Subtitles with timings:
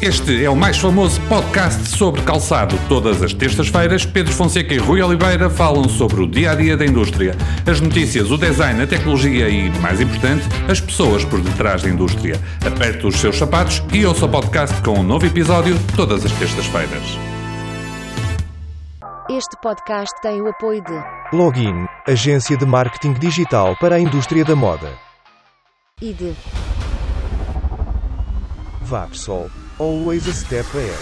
[0.00, 2.78] Este é o mais famoso podcast sobre calçado.
[2.86, 6.84] Todas as terças-feiras, Pedro Fonseca e Rui Oliveira falam sobre o dia a dia da
[6.84, 7.34] indústria,
[7.66, 12.38] as notícias, o design, a tecnologia e, mais importante, as pessoas por detrás da indústria.
[12.64, 17.02] Aperte os seus sapatos e ouça o podcast com um novo episódio todas as terças-feiras.
[19.30, 24.54] Este podcast tem o apoio de Login, agência de marketing digital para a indústria da
[24.54, 24.92] moda.
[26.00, 26.34] e de
[28.82, 30.98] Vapsol, always a step ahead.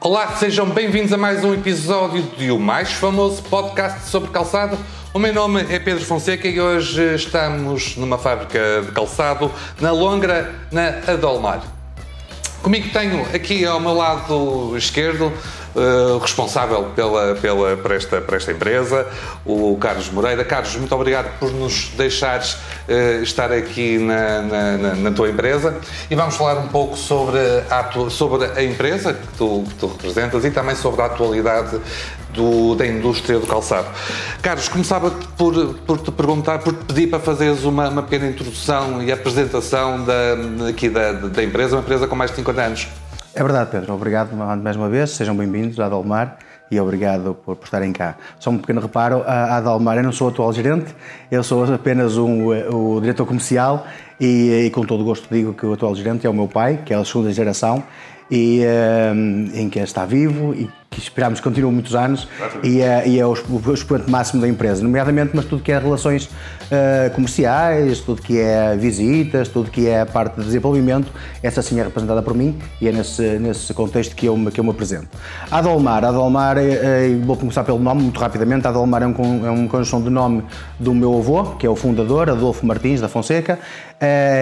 [0.00, 4.78] Olá, sejam bem-vindos a mais um episódio de o mais famoso podcast sobre calçado.
[5.12, 10.54] O meu nome é Pedro Fonseca e hoje estamos numa fábrica de calçado na Longra,
[10.70, 11.62] na Adolmar.
[12.62, 15.32] Comigo tenho aqui ao meu lado esquerdo
[15.76, 19.06] eh, responsável pela, pela, por, esta, por esta empresa,
[19.44, 20.44] o Carlos Moreira.
[20.44, 22.56] Carlos, muito obrigado por nos deixares
[22.88, 25.76] eh, estar aqui na, na, na- na tua empresa
[26.10, 27.38] e vamos falar um pouco sobre
[27.70, 31.78] a, sobre a empresa que tu, que tu representas e também sobre a atualidade
[32.32, 33.86] do- da indústria do calçado.
[34.42, 39.02] Carlos, começava por, por te perguntar, por te pedir para fazeres uma, uma pequena introdução
[39.02, 42.88] e apresentação da, aqui da, da empresa, uma empresa com mais de 50 anos.
[43.38, 43.94] É verdade, Pedro.
[43.94, 45.10] Obrigado mais uma vez.
[45.10, 48.16] Sejam bem-vindos à Adalmar e obrigado por, por estarem cá.
[48.36, 50.92] Só um pequeno reparo, a Adalmar, eu não sou o atual gerente,
[51.30, 53.86] eu sou apenas um, eh, o diretor comercial
[54.18, 56.80] e, e com todo o gosto digo que o atual gerente é o meu pai,
[56.84, 57.84] que é a segunda geração
[58.28, 59.12] e eh,
[59.54, 62.26] em que está vivo e que esperamos que continue muitos anos
[62.62, 65.78] e é, e é o, o expoente máximo da empresa, nomeadamente, mas tudo que é
[65.78, 66.28] relações
[66.70, 71.82] eh, comerciais, tudo que é visitas, tudo que é parte de desenvolvimento, essa sim é
[71.82, 75.08] representada por mim e é nesse, nesse contexto que eu, me- que eu me apresento.
[75.50, 79.06] A Adolmar, a Adolmar, eh, eh, vou começar pelo nome muito rapidamente, a Adolmar é,
[79.06, 80.42] um, é conjunção de nome
[80.80, 83.58] do meu avô, que é o fundador, Adolfo Martins da Fonseca,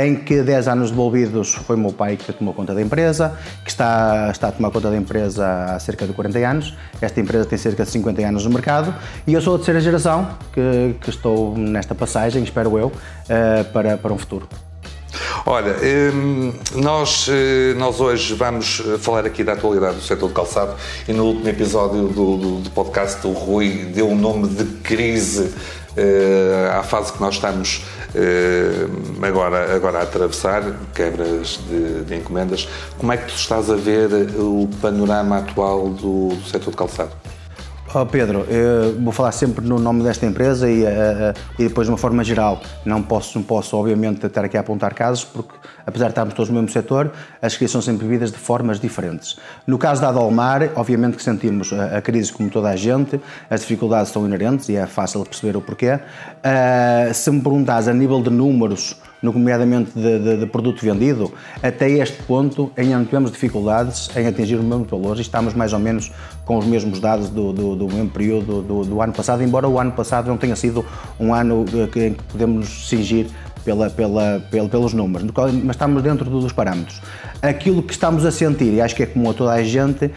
[0.05, 3.71] em que 10 anos devolvidos foi o meu pai que tomou conta da empresa, que
[3.71, 6.75] está, está a tomar conta da empresa há cerca de 40 anos.
[7.01, 8.95] Esta empresa tem cerca de 50 anos no mercado
[9.27, 12.93] e eu sou a terceira geração que, que estou nesta passagem, espero eu,
[13.29, 14.49] eh, para, para um futuro.
[15.49, 15.77] Olha,
[16.13, 20.75] hum, nós, eh, nós hoje vamos eh, falar aqui da atualidade do setor do calçado
[21.07, 25.53] e no último episódio do, do- do podcast o Rui deu o nome de crise
[25.97, 27.83] eh, à fase que nós estamos
[29.23, 30.63] agora, agora a atravessar,
[30.95, 32.67] quebras de, de encomendas.
[32.99, 34.09] Como é que tu estás a ver
[34.39, 37.11] o panorama atual do, do setor do calçado?
[37.99, 38.45] Oh, Pedro,
[39.01, 42.23] vou falar sempre no nome desta empresa e, eh, eh, e depois de uma forma
[42.23, 42.61] geral.
[42.85, 45.55] Não posso, não posso, obviamente, estar aqui a apontar casos, porque
[45.87, 49.39] apesar de estarmos todos no mesmo setor, as crises são sempre vividas de formas diferentes.
[49.67, 53.19] No caso da Adolmar, obviamente que sentimos a, a crise como toda a gente,
[53.49, 55.99] as dificuldades são inerentes e é fácil perceber o porquê.
[56.43, 61.33] Eh, se me perguntares a nível de números, nomeadamente de, de- de produto vendido,
[61.63, 65.73] até este ponto ainda não tivemos dificuldades em atingir os mesmos valores e estamos mais
[65.73, 66.13] ou menos
[66.45, 69.79] com os mesmos dados do, do- do mesmo período do, do ano passado, embora o
[69.81, 70.85] ano passado não tenha sido
[71.19, 73.27] um ano eh, em que podemos nos cingir
[73.65, 75.29] pela, pela, pel- pelos números,
[75.65, 77.01] mas estamos dentro dos parâmetros.
[77.43, 80.11] Aquilo que estamos a sentir, e acho que é comum a toda a gente,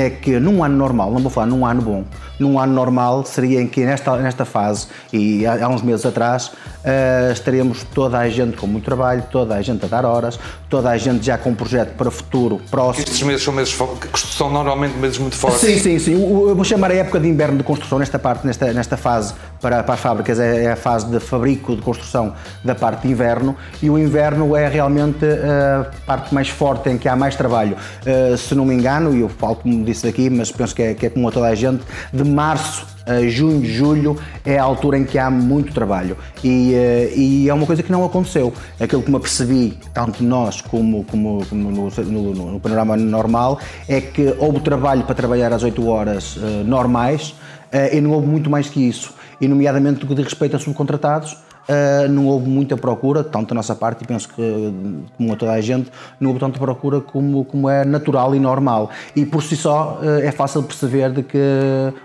[0.00, 2.04] é que num ano normal, não vou falar num ano bom,
[2.38, 6.52] num ano normal seria em que nesta, nesta fase, e há, há uns meses atrás,
[6.84, 10.38] eh, estaríamos toda a gente com muito trabalho, toda a gente a dar horas,
[10.68, 13.04] toda a gente já com um projeto para futuro próximo.
[13.04, 13.76] Estes meses são meses
[14.14, 15.60] são normalmente meses muito fortes.
[15.60, 16.12] Sim, sim, sim.
[16.12, 19.82] Eu vou chamar a época de inverno de construção nesta parte, nesta, nesta fase para,
[19.82, 22.34] para as fábricas, é, é a fase de fabrico, de construção
[22.64, 27.08] da parte de inverno e o inverno é realmente a parte mais forte em que
[27.08, 27.76] há mais trabalho.
[28.04, 30.94] Eh, se não me engano, e eu falo como disse aqui, mas penso que é,
[30.94, 31.82] que é como a toda a gente,
[32.12, 37.12] de março a junho, julho é a altura em que há muito trabalho e, eh,
[37.16, 38.52] e é uma coisa que não aconteceu.
[38.80, 43.60] Aquilo que me apercebi, tanto nós como, como, como no, no- no- no panorama normal,
[43.88, 47.34] é que houve trabalho para trabalhar às 8 horas eh, normais
[47.72, 49.14] eh, e não houve muito mais que isso.
[49.40, 51.36] E, nomeadamente, no que diz respeito a subcontratados,
[51.68, 54.72] Uh, não houve muita procura, tanto da nossa parte, e penso que,
[55.16, 55.90] como a toda a gente,
[56.20, 58.88] não houve tanta procura como, como é natural e normal.
[59.16, 61.38] E por si só uh, é fácil perceber de que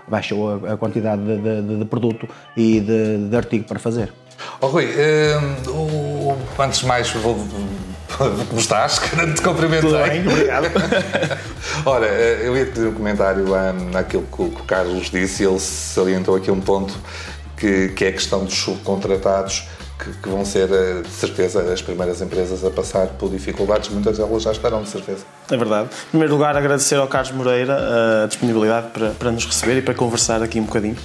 [0.08, 4.12] baixou a, a quantidade de, de- de produto e de, de artigo para fazer.
[4.60, 4.88] Oh, Rui,
[5.68, 7.36] o- antes de mais, vou,
[8.48, 8.98] como estás?
[9.00, 9.80] Quero te cumprimentar.
[9.90, 10.66] Tudo bem, obrigado.
[11.86, 15.10] Ora, eh, eu ia te pedir um comentário hum, naquilo que o, que o Carlos
[15.10, 15.44] disse.
[15.44, 16.94] Ele salientou aqui um ponto
[17.62, 21.80] que, que é a questão dos subcontratados que, que, vão ser, eh, de certeza, as
[21.80, 25.24] primeiras empresas a passar por dificuldades, muitas delas já estarão, de certeza.
[25.48, 25.88] É verdade.
[26.08, 29.94] Em primeiro lugar, agradecer ao Carlos Moreira a disponibilidade para, para nos receber e para
[29.94, 30.96] conversar aqui um bocadinho.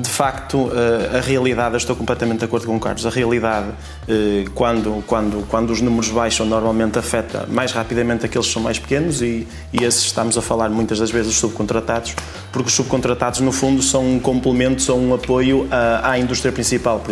[0.00, 0.70] De facto,
[1.16, 3.68] a realidade, eu estou completamente de acordo com o Carlos, a realidade,
[4.08, 8.78] eh, quando, quando, quando os números baixam, normalmente afeta mais rapidamente aqueles que são mais
[8.78, 12.14] pequenos e, e esses estamos a falar muitas das vezes dos subcontratados,
[12.52, 17.02] porque os subcontratados, no fundo, são um complemento, são um apoio à, à indústria principal.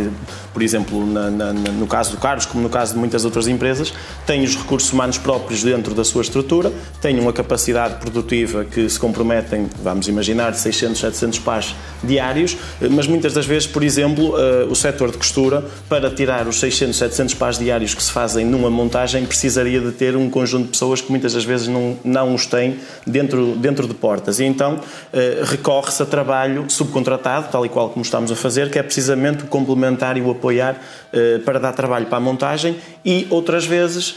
[0.53, 3.93] Por, exemplo, na, na, no caso do Carlos, como no caso de muitas outras empresas,
[4.27, 8.99] têm os recursos humanos próprios dentro da sua estrutura, têm uma capacidade produtiva que se
[8.99, 12.57] comprometem, vamos imaginar, 600, 700 pares diários,
[12.91, 16.97] mas muitas das vezes, por exemplo, eh, o setor de costura, para tirar os 600,
[16.97, 21.01] 700 pares diários que se fazem numa montagem, precisaria de ter um conjunto de pessoas
[21.01, 24.41] que muitas das vezes não, não os têm dentro, dentro de portas.
[24.41, 24.81] E então
[25.13, 29.45] eh, recorre-se a trabalho subcontratado, tal e qual como estamos a fazer, que é precisamente
[29.45, 30.81] o complementar e o apoiar
[31.13, 34.17] eh, para dar trabalho para a montagem e outras vezes,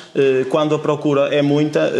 [0.50, 1.92] quando a procura é muita,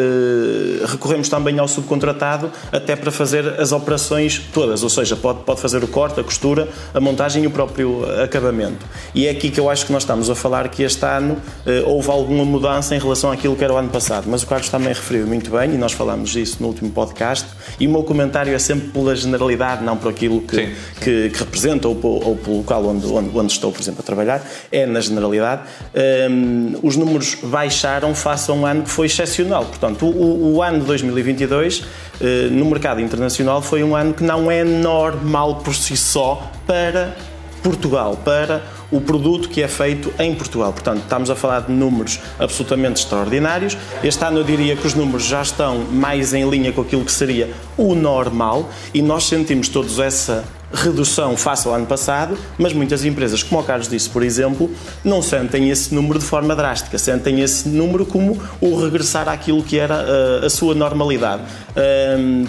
[0.86, 5.84] recorremos também ao subcontratado até para fazer as operações todas, ou seja, pode, pode fazer
[5.84, 8.86] o corte, a costura, a montagem e o próprio acabamento.
[9.14, 11.84] E é aqui que eu acho que nós estamos a falar que este ano eh,
[11.86, 14.26] houve alguma mudança em relação àquilo que era o ano passado.
[14.28, 17.48] Mas o Carlos também referiu muito bem, e nós falámos disso no último podcast,
[17.80, 21.88] e o meu comentário é sempre pela generalidade, não por aquilo que, que, que, representa
[21.88, 25.62] ou, ou pelo local onde, onde, onde, estou, por exemplo, a trabalhar, é na generalidade.
[25.94, 29.66] Um, ehm, os números baixaram face a um ano que foi excepcional.
[29.66, 32.13] Portanto, o, o ano de 2022 eh,
[32.52, 37.16] no mercado internacional foi um ano que não é normal por si só para
[37.62, 40.72] Portugal, para o produto que é feito em Portugal.
[40.72, 43.78] Portanto, estamos a falar de números absolutamente extraordinários.
[44.04, 47.12] Este ano eu diria que os números já estão mais em linha com aquilo que
[47.12, 50.44] seria o normal e nós sentimos todos essa
[50.74, 54.72] redução face ao ano passado, mas muitas empresas, como o Carlos disse, por exemplo,
[55.04, 59.78] não sentem esse número de forma drástica, sentem esse número como o regressar àquilo que
[59.78, 61.44] era a, eh, a sua normalidade.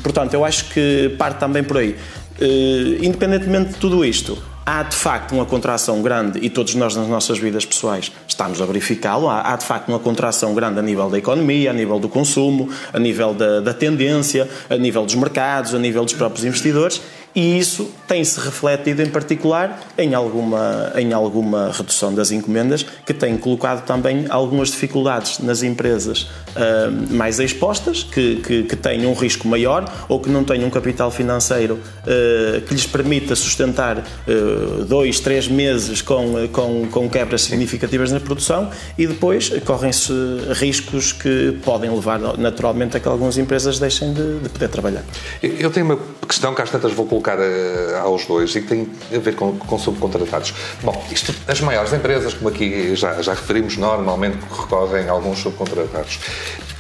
[0.03, 1.97] Portanto, eu acho que parte também por aí.
[2.41, 4.37] Uh, independentemente de tudo isto,
[4.67, 8.67] há de facto uma contração grande, e todos nós nas nossas vidas pessoais estamos a
[8.67, 12.09] verificá-lo, há, há, de facto uma contração grande a nível da economia, a nível do
[12.09, 17.01] consumo, a nível da, da tendência, a nível dos mercados, a nível dos próprios investidores,
[17.35, 23.37] e isso tem-se refletido em particular em alguma, em alguma redução das encomendas, que tem
[23.37, 29.49] colocado também algumas dificuldades nas empresas uh, mais expostas, que, que, que, têm um risco
[29.49, 35.19] maior ou que não têm um capital financeiro uh, que lhes permita sustentar uh, dois,
[35.19, 40.13] três meses com, com, com quebras significativas na produção e depois correm-se
[40.53, 45.03] riscos que podem levar naturalmente a que algumas empresas deixem de, de poder trabalhar.
[45.43, 45.99] Eu tenho uma
[46.29, 49.35] questão que às tantas vou colocar colocar uh, aos dois e que tem a ver
[49.35, 50.55] com, com subcontratados.
[50.83, 56.21] Bom, isto, as maiores empresas, como aqui já, já referimos, normalmente recorrem a alguns subcontratados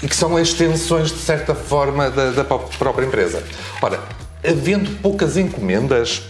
[0.02, 3.43] e que são extensões, de certa forma, da, da própria empresa.
[3.81, 4.00] Ora,
[4.46, 6.23] havendo poucas encomendas,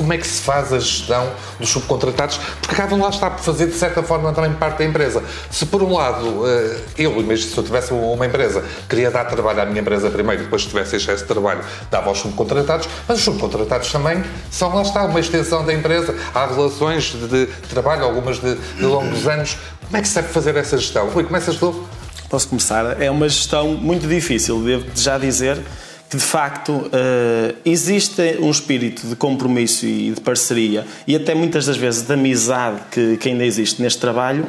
[0.00, 3.66] como é que se faz a gestão dos subcontratados, porque acabam lá estar por fazer,
[3.66, 5.22] de certa forma, também parte da empresa.
[5.50, 9.60] Se, por um lado, eh, eu, mesmo se eu tivesse uma empresa, queria dar trabalho
[9.60, 11.60] à minha empresa primeiro, depois, se tivesse excesso de trabalho,
[11.90, 16.14] dava aos subcontratados, mas os subcontratados também são, lá está, uma extensão da empresa.
[16.34, 19.58] Há relações de, trabalho, algumas de, de longos anos.
[19.84, 21.10] Como é que se deve fazer essa gestão?
[21.10, 21.86] Rui, começas tu?
[22.30, 23.02] Posso começar?
[23.02, 25.60] É uma gestão muito difícil, devo já dizer
[26.10, 31.66] que de facto uh, existe um espírito de compromisso e de parceria e até muitas
[31.66, 34.44] das vezes de amizade que, que ainda existe neste trabalho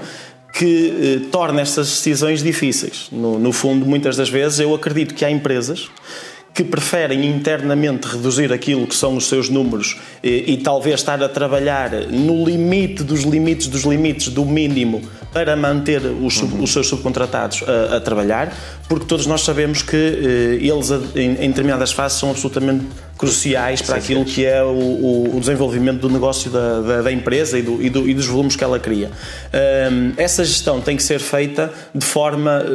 [0.52, 3.10] que uh, torna estas decisões difíceis.
[3.12, 5.88] No, no fundo, muitas das vezes eu acredito que há empresas
[6.54, 11.30] que preferem internamente reduzir aquilo que são os seus números e, e, talvez estar a
[11.30, 16.64] trabalhar no limite dos limites dos limites do mínimo para manter os, uhum.
[16.64, 18.54] os seus subcontratados a, a, trabalhar,
[18.90, 22.86] porque todos nós sabemos que eh, eles, em, em, determinadas fases, são absolutamente
[23.22, 24.34] cruciais para sim, aquilo sim.
[24.34, 28.10] que é o, o, desenvolvimento do negócio da, da, da empresa e, do, e, do,
[28.10, 29.12] e, dos volumes que ela cria.
[29.92, 32.66] Um, essa gestão tem que ser feita de forma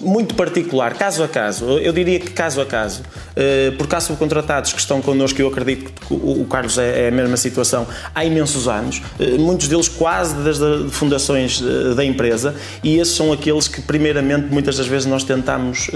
[0.00, 1.78] muito particular, caso a caso.
[1.78, 3.02] Eu diria que caso a caso.
[3.02, 7.10] Uh, porque há subcontratados que estão connosco, eu acredito que o, Carlos é, é, a
[7.10, 12.54] mesma situação, há imensos anos, uh, muitos deles quase desde as fundações uh, da empresa,
[12.82, 15.90] e esses são aqueles que, primeiramente, muitas das vezes nós tentamos.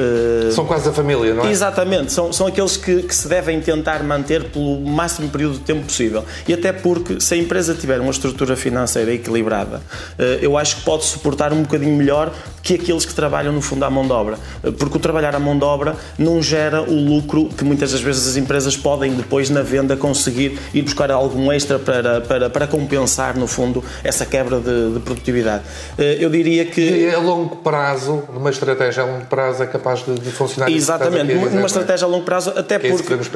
[0.50, 1.50] São quase a família, não é?
[1.50, 5.84] Exatamente, são, são aqueles que, que se devem tentar manter pelo máximo período de tempo
[5.84, 6.24] possível.
[6.46, 9.80] E até porque, se a empresa tiver uma estrutura financeira equilibrada,
[10.40, 13.90] eu acho que pode suportar um bocadinho melhor que aqueles que trabalham no fundo à
[13.90, 14.38] mão de obra,
[14.78, 18.26] porque o trabalhar à mão de obra não gera o lucro que muitas das vezes
[18.26, 23.36] as empresas podem depois na venda conseguir ir buscar algum extra para, para, para compensar,
[23.36, 25.64] no fundo, essa quebra de, de produtividade.
[25.98, 26.80] Eh, eu diria que.
[26.80, 31.34] E a longo prazo, numa estratégia a longo prazo, é capaz de, de funcionar Exatamente,
[31.34, 32.78] numa estratégia a longo prazo, até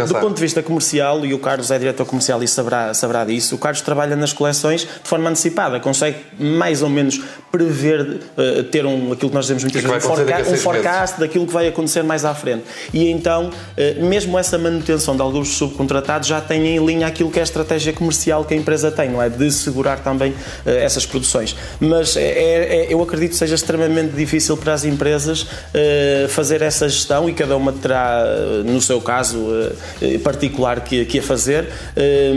[0.00, 2.94] é porque, do ponto de vista comercial, e o Carlos é diretor comercial e saberá,
[2.94, 7.20] saberá disso, o Carlos trabalha nas coleções de forma antecipada, consegue mais ou menos
[7.52, 11.46] prever, uh, ter um, aquilo que nós dizemos muitas vezes, um, forecast, um forecast daquilo
[11.46, 12.64] que vai acontecer mais à frente.
[12.94, 17.38] E então, uh, mesmo essa manutenção de alguns subcontratados já tem em linha aquilo que
[17.38, 19.28] é a estratégia comercial que a empresa tem, não é?
[19.28, 21.54] De segurar também uh, essas produções.
[21.78, 25.46] Mas é, é, eu acredito que seja extremamente difícil para as empresas
[26.30, 28.25] fazer essa gestão e cada uma terá,
[28.64, 29.38] no seu caso
[30.23, 31.69] particular, que, que a fazer,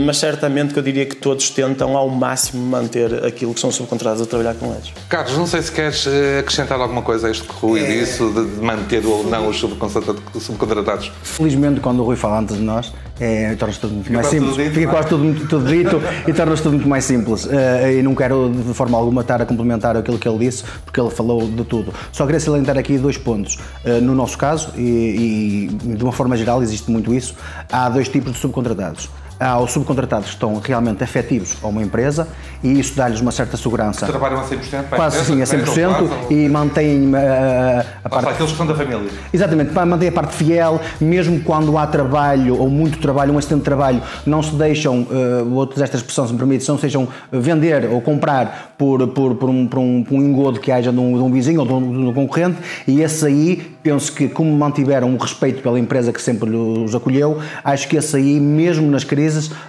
[0.04, 4.22] mas certamente que eu diria que todos tentam ao máximo manter aquilo que são subcontratados
[4.22, 4.92] a trabalhar com eles.
[5.08, 7.86] Carlos, não sei se queres eh, acrescentar alguma coisa a isto que o Rui é...
[7.86, 11.12] disse, de manter ou não os subcontratados.
[11.22, 14.56] Felizmente, quando o Rui fala antes de nós, é, torna-se tudo muito Fica mais simples.
[14.56, 14.90] Dito, Fica é?
[14.90, 17.44] quase tudo, tudo dito e torna-se tudo muito mais simples.
[17.44, 17.50] Uh,
[17.98, 21.10] e não quero de forma alguma estar a complementar aquilo que ele disse, porque ele
[21.10, 21.92] falou de tudo.
[22.12, 23.58] Só queria salientar aqui dois pontos.
[23.84, 27.34] Uh, no nosso caso, e, e de uma forma geral existe muito isso,
[27.70, 29.08] há dois tipos de subcontratados
[29.38, 32.28] há os subcontratados que estão realmente efetivos a uma empresa
[32.62, 34.06] e isso dá-lhes uma certa segurança.
[34.06, 34.84] Que trabalham a 100%?
[34.88, 38.28] Para Quase sim, a 100% e mantêm uh, a parte...
[38.30, 39.10] Aqueles que são da família.
[39.32, 43.64] Exatamente, mantêm a parte fiel, mesmo quando há trabalho ou muito trabalho, um acidente de
[43.64, 47.08] trabalho, não se deixam, uh, vou utilizar esta expressão se me permite, não se deixam
[47.30, 50.98] vender ou comprar por, por, por, um, por um, por um engodo que haja de
[50.98, 54.28] um, de um vizinho ou de um, de um concorrente e esse aí penso que
[54.28, 58.90] como mantiveram o respeito pela empresa que sempre os acolheu, acho que esse aí, mesmo
[58.90, 59.25] nas crises,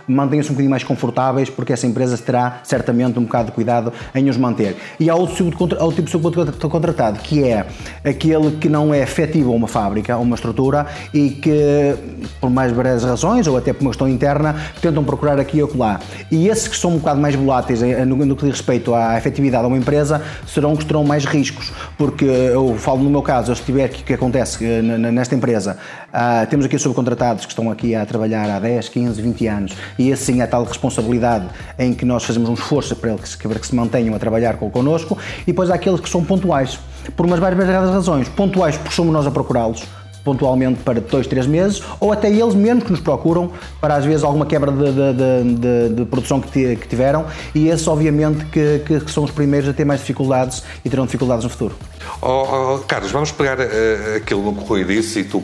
[0.07, 4.29] mantêm-se um bocadinho mais confortáveis, porque essa empresa terá certamente um bocado de cuidado em
[4.29, 4.75] os manter.
[4.99, 7.67] E há outro, tipo de, outro tipo de subcontratado, que é
[8.03, 11.95] aquele que não é efetivo a uma fábrica, a uma estrutura, e que,
[12.41, 15.99] por mais várias razões, ou até por uma questão interna, tentam procurar aqui e acolá.
[16.31, 19.63] E esses que são um bocado mais voláteis no, no que diz respeito à efetividade
[19.63, 23.55] a uma empresa, serão os que terão mais riscos, porque eu falo no meu caso,
[23.55, 25.77] se tiver que que acontece eh, nesta empresa.
[26.07, 30.11] Uh, temos aqui subcontratados que estão aqui a trabalhar há 10, 15, 20 anos e
[30.11, 33.75] assim é tal responsabilidade em que nós fazemos um esforço para eles que, que se
[33.75, 36.79] mantenham a trabalhar connosco e depois há aqueles que são pontuais,
[37.15, 38.27] por umas várias razões.
[38.29, 39.83] Pontuais porque somos nós a procurá-los,
[40.27, 43.49] pontualmente para dois, três meses, ou até eles mesmos que nos procuram
[43.79, 47.25] para às vezes alguma quebra de, de, de, de produção que, que, tiveram,
[47.55, 51.45] e esses obviamente que, que, são os primeiros a ter mais dificuldades e terão dificuldades
[51.45, 51.77] no futuro.
[52.21, 55.41] Oh, oh, Carlos, vamos pegar uh, aquilo que o Rui disse e tu,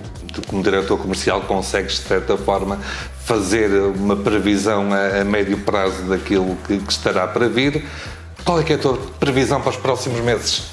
[0.48, 2.77] como diretor comercial, consegues de certa forma
[3.25, 7.86] fazer uma previsão a, a médio prazo daquilo que, que estará para vir.
[8.44, 10.63] Qual é, é a tua previsão para os próximos meses?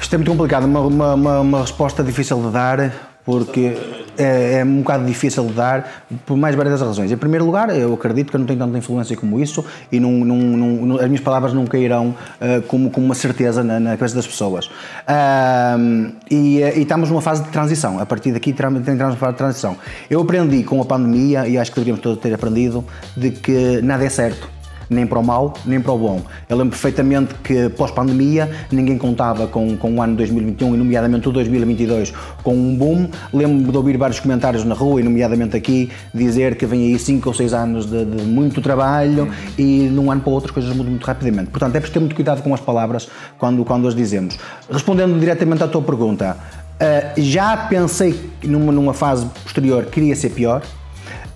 [0.00, 3.76] Isto é muito complicado, uma, uma, uma resposta difícil de dar, porque
[4.16, 7.10] é, é, um bocado difícil de dar por mais várias razões.
[7.10, 10.12] Em primeiro lugar, eu acredito que eu não tenho tanta influência como isso e não,
[10.12, 14.14] não, não, as minhas palavras não cairão uh, como, como uma certeza na, na cabeça
[14.14, 14.66] das pessoas.
[14.66, 17.98] Uh, e, e, estamos numa fase de transição.
[17.98, 19.76] A partir daqui entramos numa fase de transição.
[20.08, 22.84] Eu aprendi com a pandemia, e acho que deveríamos todos ter aprendido,
[23.16, 24.55] de que nada é certo
[24.88, 26.22] nem para o mau, nem para o bom.
[26.48, 31.32] Eu lembro perfeitamente que pós-pandemia ninguém contava com, com o ano 2021 e nomeadamente o
[31.32, 32.12] 2022
[32.42, 33.08] com um boom.
[33.32, 37.28] Lembro-me de ouvir vários comentários na rua e nomeadamente aqui dizer que vem aí 5
[37.28, 40.54] ou 6 anos de, de, muito trabalho e de um ano para o outro as
[40.54, 41.50] coisas mudam muito rapidamente.
[41.50, 44.38] Portanto, é preciso ter muito cuidado com as palavras quando, quando as dizemos.
[44.70, 46.36] Respondendo diretamente à tua pergunta,
[46.80, 50.62] uh, já pensei numa, numa fase posterior que queria ser pior,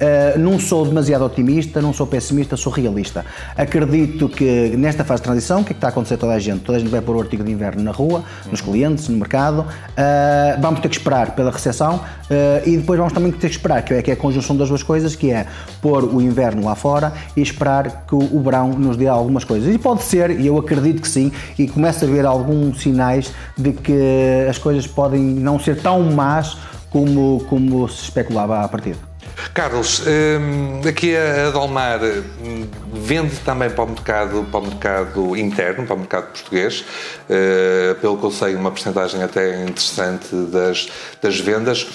[0.01, 3.23] Uh, não sou demasiado otimista, não sou pessimista, sou realista.
[3.55, 6.33] Acredito que nesta fase de transição, o que é que está a acontecer a toda
[6.33, 6.61] a gente?
[6.61, 9.61] Toda a gente vai pôr o artigo de inverno na rua, nos clientes, no mercado.
[9.61, 13.83] Uh, vamos ter que esperar pela recessão uh, e depois vamos também ter que esperar,
[13.83, 15.47] que é, que é a conjunção das duas coisas, que é
[15.83, 19.75] pôr o inverno lá fora e esperar que o, o verão nos dê algumas coisas.
[19.75, 23.73] E pode ser, e eu acredito que sim, e começa a haver alguns sinais de
[23.73, 26.57] que as coisas podem não ser tão más
[26.89, 29.10] como, como se especulava a partir.
[29.55, 35.87] Carlos, hum, aqui a Dolmar hum, vende também para o mercado, para o mercado interno,
[35.87, 36.85] para o mercado português,
[37.29, 40.89] eh, pelo que eu sei, uma porcentagem até interessante das,
[41.21, 41.87] das vendas.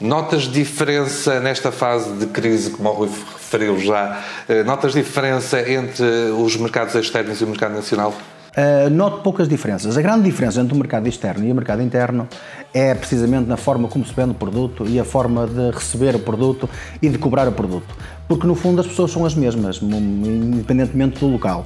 [0.00, 6.04] Notas diferença nesta fase de crise, como o Rui referiu já, eh, notas diferença entre
[6.36, 8.14] os mercados externos e o mercado nacional?
[8.56, 9.96] Uh, noto poucas diferenças.
[9.96, 12.26] A grande diferença entre o mercado externo e o mercado interno
[12.72, 16.18] é precisamente na forma como se vende o produto e a forma de receber o
[16.18, 16.68] produto
[17.00, 17.94] e de cobrar o produto.
[18.28, 21.64] Porque no fundo as pessoas são as mesmas, independentemente do local.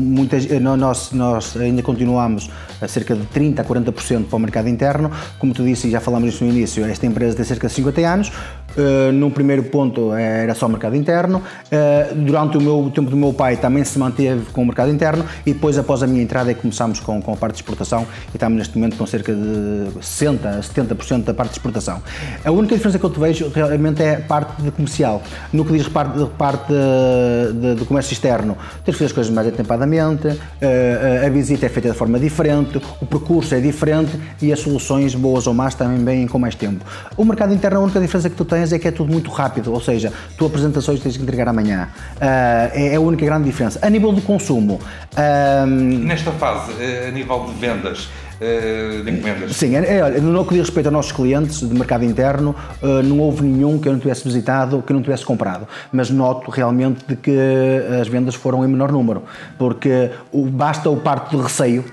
[0.00, 5.10] muitas, nós, nós ainda continuamos a cerca de 30% a 40% para o mercado interno.
[5.38, 8.00] Como tu disse, e já falámos isso no início, esta empresa tem cerca de 50
[8.02, 8.32] anos.
[8.76, 11.38] Uh, num primeiro ponto era só o mercado interno.
[11.38, 14.90] Uh, durante o, meu, o tempo do meu pai também se manteve com o mercado
[14.90, 18.06] interno e depois, após a minha entrada, é começámos com, com a parte de exportação
[18.32, 22.02] e estamos neste momento com cerca de 60% a 70% da parte de exportação.
[22.44, 25.22] A única diferença que eu te vejo realmente é a parte comercial.
[25.52, 29.48] No que diz parte, parte de, de comércio externo, tens de fazer as coisas mais
[29.48, 34.60] atempadamente, uh, a visita é feita de forma diferente, o percurso é diferente e as
[34.60, 36.84] soluções, boas ou más, também vêm com mais tempo.
[37.16, 39.72] O mercado interno, a única diferença que tu tens é que é tudo muito rápido,
[39.72, 41.88] ou seja, tu apresentações tens que entregar amanhã.
[42.20, 43.78] É, a única grande diferença.
[43.82, 44.80] A nível do consumo.
[45.12, 48.08] Uh, Nesta fase, eh, a nível de vendas,
[48.40, 49.56] eh, de encomendas?
[49.56, 53.18] Sim, é, é, no que diz respeito aos nossos clientes de mercado interno, eh, não
[53.20, 55.66] houve nenhum que eu não tivesse visitado, que eu não tivesse comprado.
[55.92, 57.36] Mas noto realmente de que
[58.00, 59.22] as vendas foram em menor número,
[59.58, 61.84] porque basta o parte do receio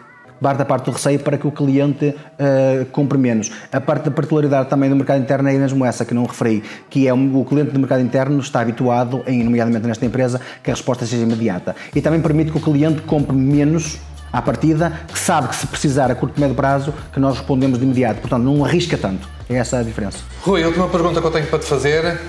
[0.52, 3.50] da parte do receio para que o cliente uh, compre menos.
[3.72, 7.08] A parte da particularidade também do mercado interno é mesmo essa que não referi, que
[7.08, 11.06] é o cliente do mercado interno está habituado, em, nomeadamente nesta empresa, que a resposta
[11.06, 11.74] seja imediata.
[11.96, 13.98] E também permite que o cliente compre menos
[14.34, 17.78] à partida, que sabe que se precisar a curto e médio prazo, que nós respondemos
[17.78, 18.20] de imediato.
[18.20, 19.30] Portanto, não arrisca tanto.
[19.48, 20.18] É essa a diferença.
[20.42, 22.20] Rui, a última pergunta que eu tenho para te fazer.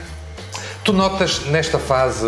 [0.85, 2.27] Tu notas nesta fase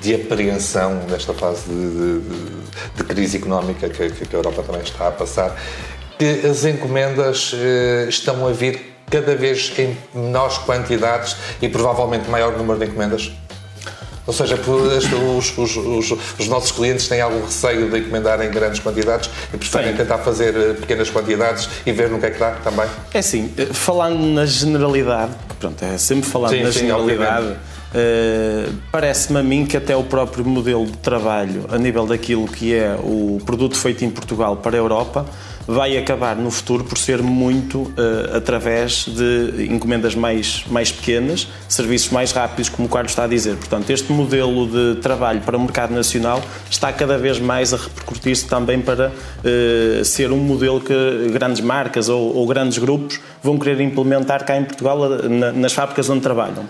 [0.00, 5.08] de apreensão, nesta fase de, de, de crise económica que, que, a Europa também está
[5.08, 5.56] a passar,
[6.16, 12.56] que as encomendas eh, estão a vir cada vez em menores quantidades e provavelmente maior
[12.56, 13.32] número de encomendas?
[14.26, 18.80] Ou seja, os, os, os, os, nossos clientes têm algum receio de encomendar em grandes
[18.80, 19.98] quantidades e preferem Sim.
[19.98, 22.86] tentar fazer eh, pequenas quantidades e ver no que é que dá também?
[23.12, 27.56] É assim, eh, falando na generalidade, pronto, é sempre falando sim, na sim, generalidade.
[27.94, 32.74] Uh, Parece-me a mim que até o próprio modelo de trabalho, a nível daquilo que
[32.74, 35.26] é o produto feito em Portugal para a Europa,
[35.66, 42.10] vai acabar no futuro por ser muito uh, através de encomendas mais, mais pequenas, serviços
[42.10, 43.56] mais rápidos, como o Carlos está a dizer.
[43.56, 48.46] Portanto, este modelo de trabalho para o mercado nacional está cada vez mais a repercutir-se
[48.46, 53.80] também para uh, ser um modelo que grandes marcas ou, ou, grandes grupos vão querer
[53.80, 54.98] implementar cá em Portugal
[55.28, 56.64] na, nas fábricas onde trabalham.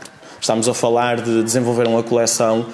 [0.45, 2.67] Estamos a falar de desenvolver uma coleção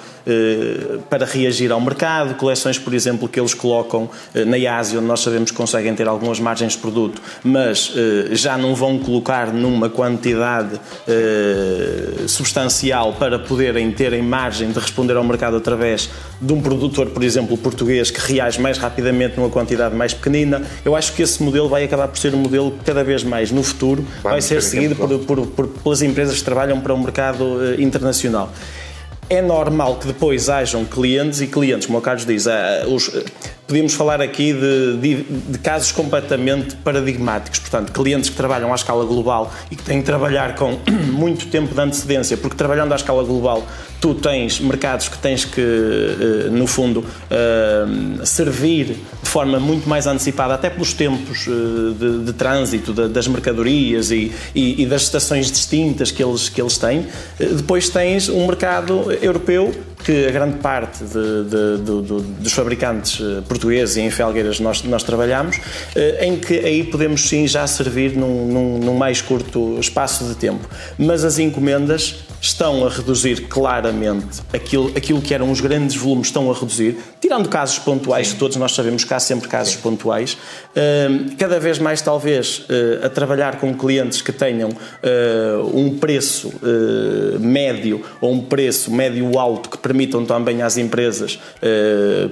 [1.09, 5.19] para reagir ao mercado, coleções, por exemplo, que eles colocam eh, na Ásia, onde nós
[5.21, 9.89] sabemos que conseguem ter algumas margens de produto, mas eh, já não vão colocar numa
[9.89, 10.79] quantidade
[12.27, 17.57] substancial para poderem terem margem de responder ao mercado através de um produtor, por exemplo,
[17.57, 20.61] português, que reage mais rapidamente numa quantidade mais pequenina.
[20.83, 23.51] Eu acho que esse modelo vai acabar por ser um modelo que cada vez mais
[23.51, 24.05] no futuro.
[24.21, 27.75] Vai, vai ser seguido por, por, por, pelas empresas que trabalham para o um mercado
[27.79, 28.51] internacional
[29.31, 33.09] é normal que depois hajam clientes e clientes, como o Carlos diz, eh, os,
[33.65, 39.05] podíamos falar aqui de, de, de, casos completamente paradigmáticos, portanto, clientes que trabalham à escala
[39.05, 40.77] global e que têm que trabalhar com
[41.13, 43.65] muito tempo de antecedência, porque trabalhando à escala global
[44.01, 48.97] tu tens mercados que tens que, eh, no fundo, eh, servir
[49.31, 51.51] forma muito mais antecipada, até pelos tempos eh,
[51.97, 56.77] de, de trânsito das mercadorias e, e, e, das estações distintas que eles, que eles
[56.77, 57.07] têm.
[57.39, 62.01] Depois tens um mercado europeu que a grande parte de, de,
[62.39, 65.59] dos fabricantes portugueses e em Felgueiras nós, nós trabalhamos,
[66.19, 70.67] em que aí podemos sim já servir num, num, num mais curto espaço de tempo.
[70.97, 76.49] Mas as encomendas estão a reduzir claramente aquilo, aquilo que eram os grandes volumes, estão
[76.49, 78.37] a reduzir, tirando casos pontuais, Sim.
[78.37, 79.81] todos nós sabemos que há sempre casos Sim.
[79.81, 85.97] pontuais, uh, cada vez mais talvez uh, a trabalhar com clientes que tenham uh, um
[85.99, 91.37] preço eh, médio ou um preço médio alto que permitam também às empresas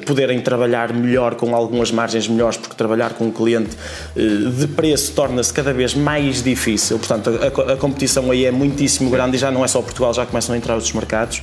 [0.05, 3.75] poderem trabalhar melhor com algumas margens melhores, porque trabalhar com um cliente
[4.15, 9.35] de preço torna-se cada vez mais difícil, portanto a, a, competição aí é muitíssimo grande
[9.35, 11.41] e já não é só Portugal já começam a entrar outros mercados.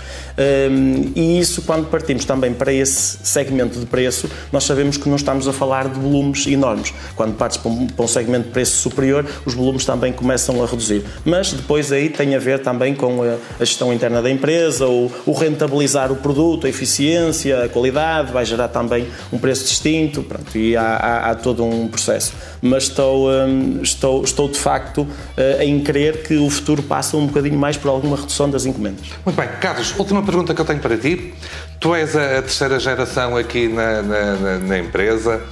[0.71, 5.17] Um, e isso, quando partimos também para esse segmento de preço, nós sabemos que não
[5.17, 6.95] estamos a falar de volumes enormes.
[7.15, 10.67] Quando partes para um, para um segmento de preço superior, os volumes também começam a
[10.67, 11.05] reduzir.
[11.25, 15.11] Mas depois aí tem a ver também com a, a gestão interna da empresa, o,
[15.25, 20.57] o, rentabilizar o produto, a eficiência, a qualidade, vai gerar também um preço distinto, pronto,
[20.57, 22.33] e há, há, há todo um processo.
[22.61, 27.27] Mas estou, um, estou, estou de facto uh, em crer que o futuro passa um
[27.27, 29.07] bocadinho mais por alguma redução das encomendas.
[29.25, 31.35] Muito bem, Carlos, última pergunta que eu tenho para ti.
[31.79, 35.43] Tu és a terceira geração aqui na, na, na, na empresa.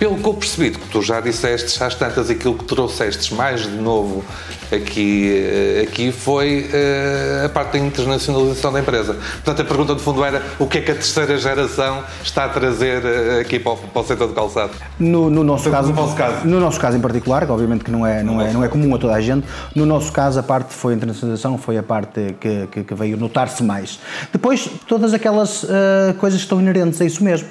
[0.00, 3.76] Pelo que eu percebi, que tu já disseste às tantas aquilo que trouxestes mais de
[3.76, 4.24] novo
[4.72, 9.12] aqui, eh, aqui foi uh, a parte da internacionalização da empresa.
[9.12, 12.48] Portanto, a pergunta de fundo era o que é que a terceira geração está a
[12.48, 14.72] trazer uh, aqui para o, para o setor do calçado?
[14.98, 16.46] No, no nosso No caso, vosso caso.
[16.46, 18.94] no nosso caso em particular, que obviamente que não é, não, é, não é comum
[18.94, 22.36] a toda a gente, no nosso caso a parte foi a internacionalização, foi a parte
[22.40, 24.00] que, que, que veio notar-se mais.
[24.32, 27.48] Depois, todas aquelas uh, coisas que estão inerentes a isso mesmo.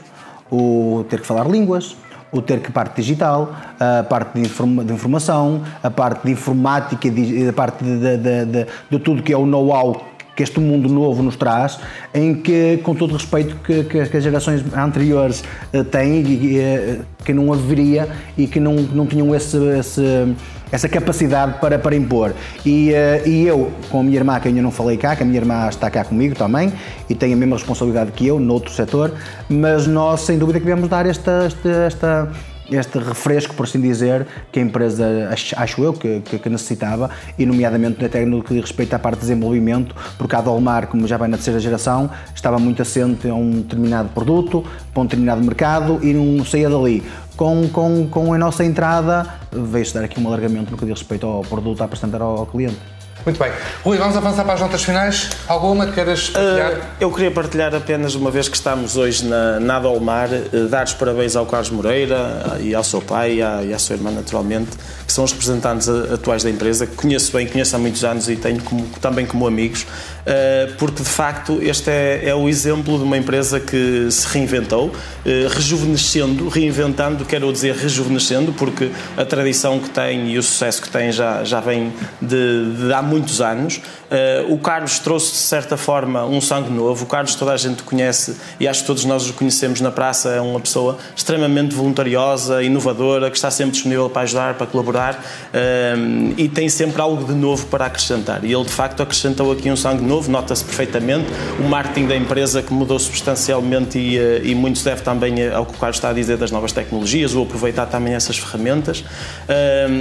[0.51, 1.95] O ter que falar línguas,
[2.31, 7.07] o ter que parte digital, a parte de, informa de informação, a parte de informática,
[7.07, 10.05] e a parte de, de, de, tudo que é o know-how
[10.39, 11.79] que este mundo novo nos traz,
[12.13, 16.59] em que, com todo o respeito que, que, que as gerações anteriores uh, têm, e,
[16.59, 20.33] uh, que não haveria e que não, não tinham esse, esse
[20.71, 22.33] essa capacidade para, para impor.
[22.65, 25.25] E, uh, e eu, com a minha irmã, que ainda não falei cá, que a
[25.25, 26.71] minha irmã está cá comigo também
[27.09, 29.13] e tem a mesma responsabilidade que eu, noutro setor,
[29.49, 32.31] mas nós, sem dúvida, que devemos dar esta, esta, esta
[32.71, 37.45] este refresco, por assim dizer, que a empresa, acho eu, que, que, que necessitava, e
[37.45, 41.17] nomeadamente até no que diz respeito à parte de desenvolvimento, porque a Dolmar, como já
[41.17, 45.99] vai na terceira geração, estava muito assente a um determinado produto, para um determinado mercado
[46.03, 47.03] e não saía dali.
[47.35, 51.25] Com, com, com a nossa entrada, veio-se dar aqui um alargamento no que diz respeito
[51.25, 52.77] ao produto a apresentar ao cliente.
[53.25, 53.51] Muito bem.
[53.83, 55.29] Rui, vamos avançar para as notas finais.
[55.47, 56.71] Alguma que queiras partilhar?
[56.71, 60.85] Uh, eu queria partilhar apenas, uma vez que estamos hoje na, na Dolmar, uh, dar
[60.85, 64.09] os parabéns ao Carlos Moreira e ao seu pai e à, e à sua irmã,
[64.09, 64.69] naturalmente,
[65.05, 68.35] que são os representantes atuais da empresa, que conheço bem, conheço há muitos anos e
[68.37, 73.03] tenho como, também como amigos, uh, porque de facto este é, é, o exemplo de
[73.03, 74.91] uma empresa que se reinventou,
[75.25, 81.11] rejuvenescendo, reinventando, quero dizer rejuvenescendo, porque a tradição que tem e o sucesso que tem
[81.11, 83.77] já, já vem de, de há muitos anos.
[83.77, 87.03] Uh, o Carlos trouxe, de certa forma, um sangue novo.
[87.03, 90.29] O Carlos toda a gente conhece e acho que todos nós o conhecemos na praça.
[90.29, 96.33] É uma pessoa extremamente voluntariosa, inovadora, que está sempre disponível para ajudar, para colaborar uh,
[96.37, 98.43] e tem sempre algo de novo para acrescentar.
[98.43, 101.27] E ele, de facto, acrescentou aqui um sangue novo, nota-se perfeitamente.
[101.59, 105.65] O marketing da empresa que mudou substancialmente e, uh, e muito se deve também ao
[105.65, 109.03] que o Carlos está a dizer das novas tecnologias, ou aproveitar também essas ferramentas.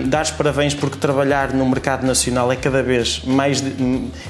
[0.06, 3.62] Dar os parabéns porque trabalhar no mercado nacional é cada vez mais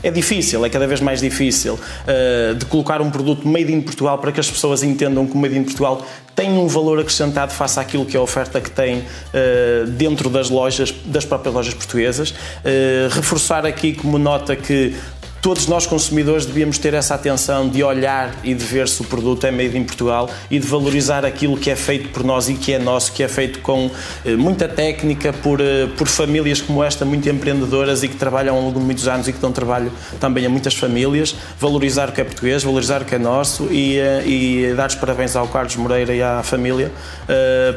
[0.03, 4.19] é difícil, é cada vez mais difícil uh, de colocar um produto made in Portugal
[4.19, 6.05] para que as pessoas entendam que o made in Portugal
[6.35, 10.49] tem um valor acrescentado face àquilo que é a oferta que tem uh, dentro das
[10.49, 12.31] lojas, das próprias lojas portuguesas.
[12.31, 14.95] Uh, reforçar aqui como nota que
[15.41, 19.47] todos nós consumidores devíamos ter essa atenção de olhar e de ver se o produto
[19.47, 22.73] é made in Portugal e de valorizar aquilo que é feito por nós e que
[22.73, 23.91] é nosso, que é feito com
[24.25, 28.63] eh, muita técnica, por, eh, por famílias como esta, muito empreendedoras e que trabalham ao
[28.63, 31.35] longo de muitos anos e que dão trabalho também a muitas famílias.
[31.59, 34.97] Valorizar o que é português, valorizar o que é nosso e, eh, e dar os
[34.97, 36.91] parabéns ao Carlos Moreira e à família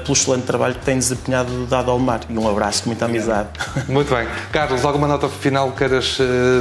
[0.03, 2.21] pelo excelente trabalho que tem desempenhado dado ao mar.
[2.29, 3.49] E um abraço, muita amizade.
[3.87, 4.27] Muito bem.
[4.51, 6.17] Carlos, alguma nota final que queiras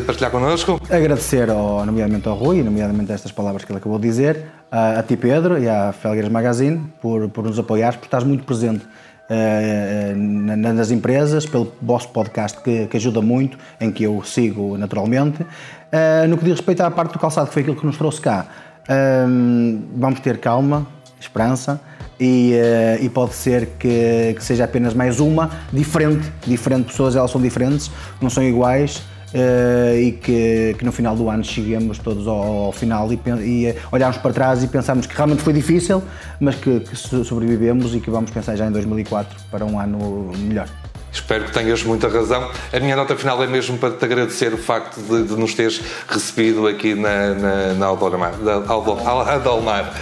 [0.07, 0.81] partilhar connosco?
[0.91, 5.03] Agradecer, ao, nomeadamente ao Rui, nomeadamente estas palavras que ele acabou de dizer, a, a
[5.05, 10.17] ti, Pedro, e à Felgueiras Magazine, por, por nos apoiares, por estás muito presente uh,
[10.57, 15.43] nas empresas, pelo vosso podcast que, que, ajuda muito, em que eu sigo naturalmente.
[15.43, 18.21] Uh, no que diz respeito à parte do calçado, que foi aquilo que nos trouxe
[18.21, 18.47] cá,
[18.89, 20.89] uh, vamos ter calma,
[21.21, 21.81] esperança,
[22.19, 22.53] e,
[23.01, 27.91] e, pode ser que, que, seja apenas mais uma diferente, diferente pessoas, elas são diferentes,
[28.21, 32.73] não são iguais, Uh, e que, que, no final do ano cheguemos todos ao, ao
[32.73, 36.03] final e, e eh, olharmos para trás e pensarmos que realmente foi difícil,
[36.41, 40.69] mas que, que, sobrevivemos e que vamos pensar já em 2004 para um ano melhor.
[41.13, 42.51] Espero que tenhas muita razão.
[42.73, 45.81] A minha nota final é mesmo para te agradecer o facto de, de nos teres
[46.09, 48.35] recebido aqui na, na, na Aldolmar.
[48.69, 49.95] Aldolmar.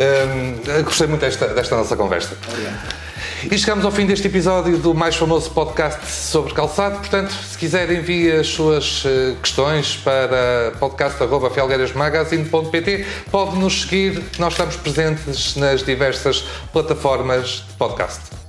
[0.00, 2.36] Um, gostei muito desta, desta nossa conversa.
[2.48, 3.05] Obrigado.
[3.48, 6.98] E chegamos ao fim deste episódio do mais famoso podcast sobre calçado.
[6.98, 14.74] Portanto, se quiserem envie as suas eh, questões para podcast.felgueirasmagazine.pt Pode nos seguir, nós estamos
[14.76, 18.45] presentes nas diversas plataformas de podcast.